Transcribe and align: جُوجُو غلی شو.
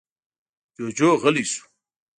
جُوجُو 0.75 1.09
غلی 1.21 1.43
شو. 1.51 1.63